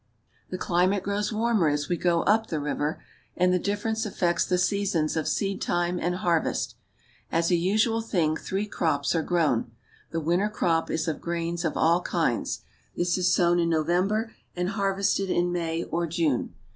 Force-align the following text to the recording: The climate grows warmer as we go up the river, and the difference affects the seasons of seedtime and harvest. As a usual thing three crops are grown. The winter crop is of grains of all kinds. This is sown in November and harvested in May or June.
The 0.49 0.57
climate 0.57 1.03
grows 1.03 1.31
warmer 1.31 1.67
as 1.69 1.87
we 1.87 1.95
go 1.95 2.23
up 2.23 2.47
the 2.47 2.59
river, 2.59 2.99
and 3.37 3.53
the 3.53 3.59
difference 3.59 4.03
affects 4.03 4.43
the 4.43 4.57
seasons 4.57 5.15
of 5.15 5.27
seedtime 5.27 5.99
and 5.99 6.15
harvest. 6.15 6.73
As 7.31 7.51
a 7.51 7.55
usual 7.55 8.01
thing 8.01 8.35
three 8.35 8.65
crops 8.65 9.13
are 9.13 9.21
grown. 9.21 9.69
The 10.09 10.19
winter 10.19 10.49
crop 10.49 10.89
is 10.89 11.07
of 11.07 11.21
grains 11.21 11.63
of 11.63 11.77
all 11.77 12.01
kinds. 12.01 12.61
This 12.97 13.15
is 13.15 13.31
sown 13.31 13.59
in 13.59 13.69
November 13.69 14.33
and 14.55 14.69
harvested 14.69 15.29
in 15.29 15.51
May 15.53 15.83
or 15.83 16.07
June. 16.07 16.55